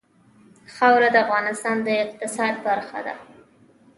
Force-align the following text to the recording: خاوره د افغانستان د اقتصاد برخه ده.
خاوره 0.75 1.09
د 1.11 1.15
افغانستان 1.25 1.77
د 1.83 1.87
اقتصاد 2.05 2.53
برخه 2.67 2.99
ده. 3.05 3.13